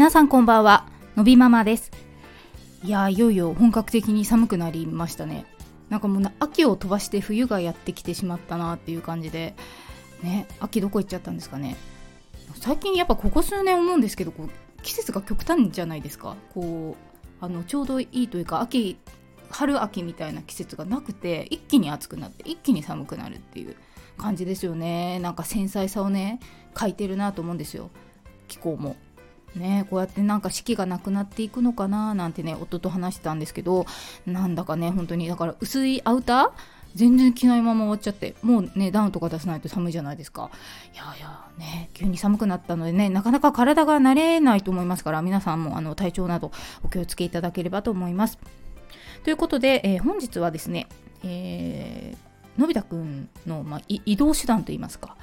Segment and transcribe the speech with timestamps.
[0.00, 0.86] 皆さんこんばんは。
[1.14, 1.90] のびママです。
[2.82, 5.44] いやいよいよ本格的に寒くなりましたね。
[5.90, 9.54] なんかもう秋を飛ばして冬がやってきてしまったなっていう感じで。
[10.22, 11.76] ね秋どこ行っちゃったんですかね。
[12.54, 16.34] 最近やっぱここ数年思うんですけどこう季節が極端じゃないですか。
[16.54, 18.96] こうあのちょうどいいというか秋
[19.50, 23.76] 春秋みたいな季節がなくて一気に暑くなって一気に寒くなるっていう
[24.16, 25.18] 感じですよね。
[25.18, 26.40] なんか繊細さをね
[26.74, 27.90] 書いてるなと思うんですよ。
[28.48, 28.96] 気候も。
[29.54, 33.86] ねこうやってなんか四季がなくなっていくのかななんてね夫と話してたんですけど
[34.26, 36.50] なんだかね本当にだから薄いアウター？
[36.92, 40.50] 全然着ないまま終わっちゃってもうねダウンとか出さないと寒いじゃないですか。
[40.92, 46.50] いやいやね急に寒くなったのでねなかなか体が慣れないと思いますから皆さんもあの体調など
[46.82, 48.38] お気をつけいただければと思います。
[49.22, 50.88] ということで、えー、本日はですね、
[51.22, 55.16] えー、のび太くんの、まあ、移動手段といいますか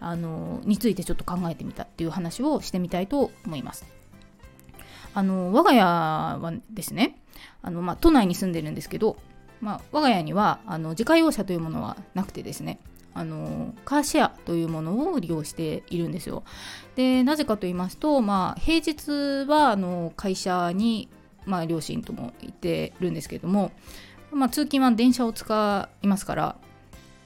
[0.00, 3.84] あのについてちょっと考えてみたっていう話をしてみたいと思います。
[5.14, 7.20] あの我が家はですね
[7.62, 9.16] あの、まあ、都内に住んでるんですけど、
[9.60, 12.80] まあ、我が家にはあの自家用車というものはなくてですね
[13.14, 16.42] あのカーシェアというものを利用しているんですよ。
[16.96, 21.08] でなぜかと言いますと、まあ、平日はあの会社に、
[21.46, 23.70] まあ、両親とも行ってるんですけども、
[24.32, 26.56] まあ、通勤は電車を使いますから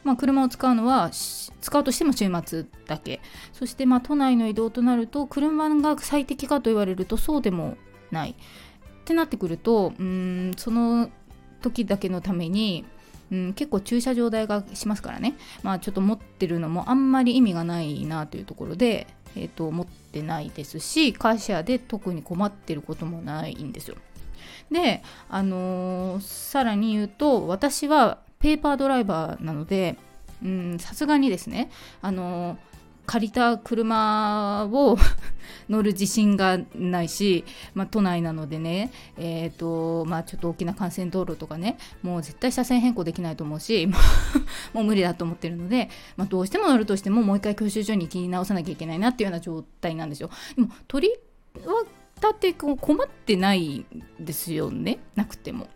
[0.05, 3.21] まあ、車を使うのは使うとしても週末だけ。
[3.53, 7.77] そしてまあ都内の移動となると車が最適かと言われるとそうでも
[8.11, 8.31] ない。
[8.31, 8.35] っ
[9.05, 11.11] てなってくるとうんその
[11.63, 12.85] 時だけのために
[13.31, 23.97] うん、結構駐車場代がしますからね、まあ、ちょっと持ってるのもあんまり意味がないなというところで、えーと、持ってないですし会社で特に困ってることもないんですよ。
[24.71, 29.97] で、あのー、さらに言うと私はペーパードライバーなので
[30.79, 32.59] さすがにですねあの
[33.09, 34.99] 借りた車を
[35.71, 43.89] 乗る自信がないし、まあ、都内なのでね、えーとまあ、ちょっと大きな幹線道路とかねもう絶対車線変更できないと思うし
[44.75, 50.31] もう無理だと思ってるので、まあ、どうしても乗るとしてももう一回教習所に行き直さなきゃいけないなっていうような状態なんですよ。
[50.55, 51.15] でも取り
[51.65, 53.87] 渡って困ってない
[54.21, 55.67] ですよねなくても。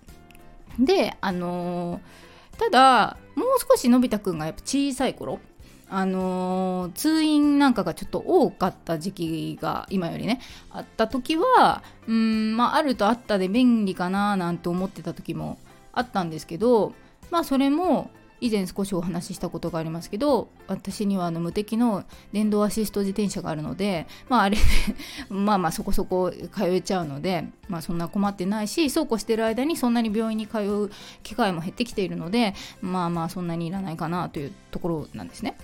[0.79, 5.41] であのーただもう少しのび太くんがやっぱ小さい頃
[5.89, 10.41] あのー、通院なんかがちょっと多かった時期が今よりね
[10.71, 15.59] あった時はうんまああるとあったで便利かななんて思ってた時も
[15.93, 16.95] あったんですけど
[17.31, 18.11] まあそれも
[18.43, 24.59] 以前少しお話ししたことがありますけど私にはあの無敵の電動アシスト自転車があるのでまああれ
[25.31, 30.91] まあまあそこそこ通えちゃうのでまあそんな困ってないしそうこうしてる間にそんなに病院に通う
[31.23, 35.57] 機会も減ってきているのでまあまあそんなにいらないかなというところなんですね。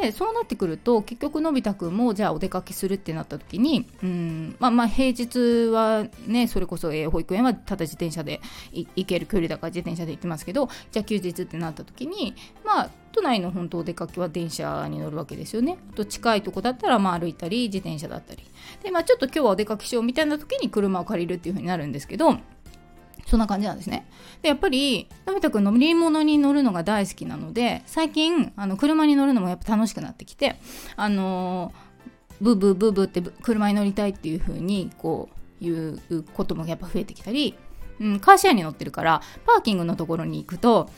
[0.00, 8.40] でそうなってくると結局のび太くんもじゃあお出かけするってなった時にうんまあまあ平日はねそれこそ、えー、保育園はただ自転車で
[8.72, 15.76] 行ける距離だから自転車で行ってますけどじゃあ休日ってなった時にまあ都内の本当お出かけは電車に乗るわけですよね。
[15.92, 18.42] あと近いとこだったらまあ歩いたり自転車だったり。
[18.82, 22.38] でまあちょっと今日はお出かけしようみたいな時に車を借りるっていう風になるんですけど
[23.26, 24.06] そんな感じなんですね。
[24.42, 30.56] で、やっぱり、のび太くん乗り物に乗るのが大好きなので、最近、あの、車に乗るのもやっぱ楽しくなってきて、
[30.96, 31.72] あの、
[32.40, 35.28] ブーブーブーブーって車に乗りたいっていう風に、こ
[35.60, 36.00] う、いう
[36.34, 37.54] こともやっぱ増えてきたり、
[38.02, 40.90] うん、カーシェアに乗ってるから、パーキングのところに行くと、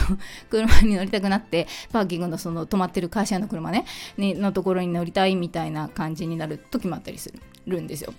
[0.50, 3.86] 車に乗りたくなって、パーキングのその止まってるカーシェアの車ね、
[4.18, 7.40] にのところに乗りたいみたいな感じになる時もあったりする。
[7.66, 8.12] るんですよ。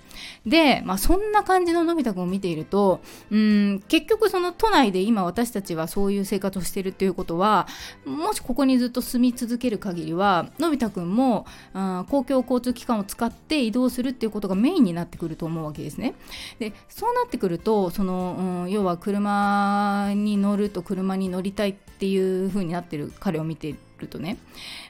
[0.46, 7.68] で、まあ、そんな感じののび太くんを見ているとうん結局その都内で今私たちはそういう生活をしているっていうことは
[8.06, 16.16] もしここにずっと住み続ける限りはのび太くんもあ公共交通機関を使って移動するっていうことがメインになってくると思うわけですね。
[16.60, 24.38] でそうなってくるとその、うん、要は車に乗ると車に乗りたいっていう風になってる彼を見てるとね、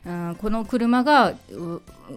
[0.05, 1.33] うん、この車が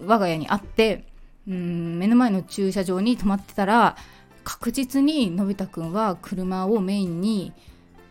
[0.05, 1.03] 我が家にあって
[1.47, 3.95] うん目の前の駐車場に止まってたら
[4.43, 7.53] 確実にのび太くんは車をメインに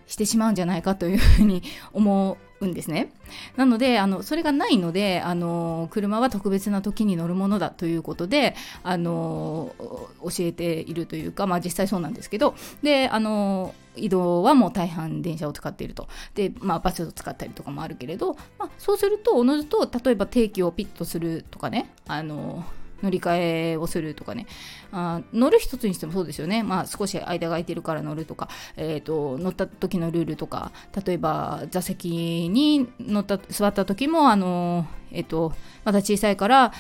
[0.06, 1.62] してしまうんじゃないかというふうに
[1.92, 3.12] 思うんですね。
[3.56, 9.74] なのであのそれがないのであの車は特別な時に乗るものだということであの
[10.22, 22.64] 教えているというか、まあ、実際そうなんですけどであの移動はもう大半電車を使っているとで、まあ、バスを使ったりとかもあるけれど、まあ、そうするとおのずと例えば定期をピッとするとかねあの
[23.04, 24.46] 乗り換えをするとかね。
[24.92, 30.72] あ乗る一つにしてもそうですよね、まあ、少し間が空いてるから乗るとか、えーと、乗った時のルールとか。
[31.04, 35.52] 例えば座席に乗った座った時もあの、えーと、
[35.84, 36.72] まだ小さいから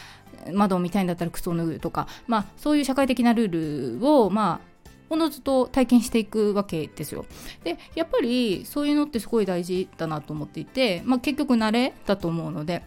[0.52, 4.74] 窓を見たいんだったら靴を脱ぐとか、まあ、そういう社会的なルールを、まあ、
[5.10, 7.26] おのずと体験していくわけですよ。
[7.62, 12.82] でやっぱりそういうのってすごい大事だなと思っていて、まあ、結局慣れだと思うので。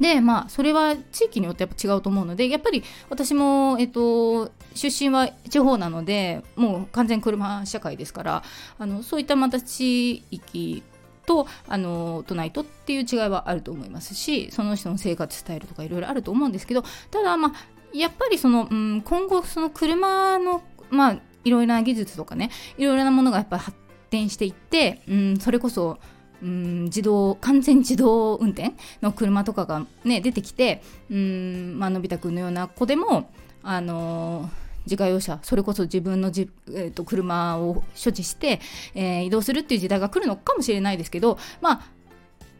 [0.00, 8.42] でまあそれは地域によってやっぱ違うと思うのでやっぱり私も、えっと、出身は地方なのでもう完全車社会ですから
[8.78, 10.82] あのそういったまた地域
[11.26, 17.52] とあの都内とっていう違いはあると思いますしその人の生活スタイルとかいろいろあると思うんですけどただまあ
[17.94, 23.76] やっぱりその、うん、今後その車のまあいろいろな技術とかねいろいろなものがやっぱ発
[24.10, 25.98] 展していって、うん、それこそ
[26.42, 33.30] うん自動完全自動運転の車とかがね出てきてうんまあのび太くんのような子でも
[33.62, 34.50] あの
[34.84, 38.60] 自家用車それこそ自分のじ、えーと、車を所持して、
[38.96, 41.82] えー、移動するっていう時代が来るのかもしれないですけどまあ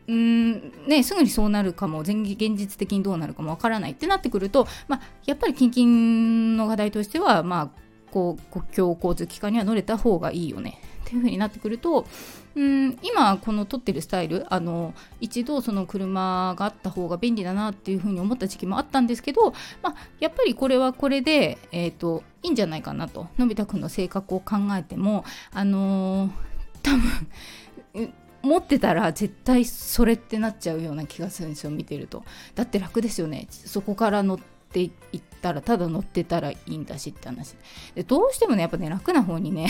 [0.08, 7.80] うんね、すぐにそうなるかも現実的にどうなるかもわからないってなってくると、まあ、やっぱり近々の課題としては、まあ、
[8.10, 10.80] こう国境交通機関には乗れた方がいいよね。
[11.12, 12.06] ていう風になってくると
[12.54, 23.28] うん今この撮ってるスタイルあの一度その車があった方が便利だなっていう風に思った時期もあったんですけど、まあ、やっぱりこれはこれで、えーと、いいんじゃないかなと。
[23.38, 26.30] のび太くんの性格を考えてもあのー、
[26.82, 28.12] 多分
[28.42, 32.24] 持ってたら絶対それってなっちゃうような気がするんですよ見てると。
[32.54, 33.46] だって楽ですよね。
[33.50, 34.38] そこから乗っ
[34.72, 37.54] ていったらただ乗ってたらいいんだしって話。
[37.94, 39.68] でどうしてもねやっぱね楽な方にね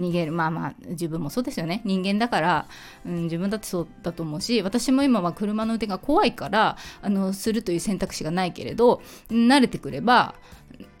[0.00, 2.66] 逃げるまあまあ自分もそうですよね人間だから、
[3.06, 10.34] うん、自分だってそうだと思うし私も今は車の運転が怖いからあのするという選択肢がないけれど慣れてくれば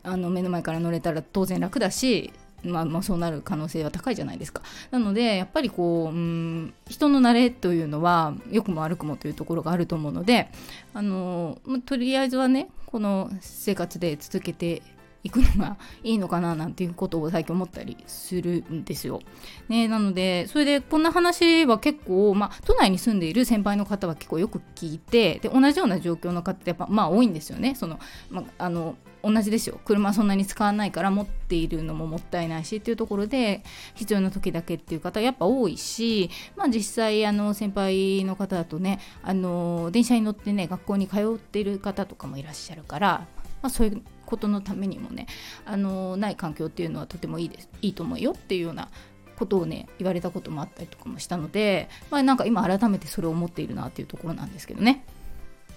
[0.02, 2.32] あの目の前から乗れたら当然楽だし
[2.62, 4.62] まあ、まあそうなる可能性は高いじゃないですか。
[4.90, 10.50] なのでやっぱりこう、うん、人の慣れというのは良くも悪くもというところがあると思うので
[10.92, 14.82] あの、まあ、とりあえずはねこの生活で続けて
[15.22, 19.20] いくのがいいのかななんていうことを最近思ったりするんですよ。
[19.68, 27.74] ね、なのでそれでこんな話は結構、まあ、都内に住んでいる先輩の方は結構よく聞いてで同じような状況の方ってやっぱまあ多いんですよね。
[27.74, 27.98] その
[28.30, 33.62] まあ、あの同じですよ車そんなに使わないから持っているのももったいないしっていうところで
[33.94, 43.26] 必要な時だけっていう方やっぱ多いし、まあ、実際あの先輩の方だとねあの電車に乗ってね学校に通っている方とかもいらっしゃるから、
[43.62, 45.26] まあ、そういうことのためにもね
[45.66, 48.88] あのない環境っていうのはとてもいいですいいと思うよっていうような
[49.36, 55.04] ことをね言われたこともあったりとかもしたので、まあ、なんか今改めてそれを思っているなっていうところなんですけどね。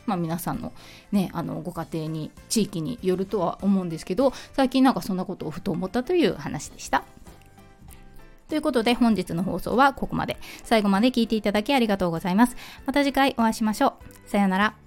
[0.05, 0.73] まあ、皆さんの,、
[1.13, 7.05] ね、あのご家庭に地域によるとは思うんですけど最近なんかそんなことをふと思ったという話でした。
[8.49, 10.37] ということで本日の放送はここまで。
[10.63, 12.55] 最後まで聞いていただきありがとうございます。
[12.85, 13.95] また次回お会いしましょ
[14.27, 14.29] う。
[14.29, 14.82] さようなら。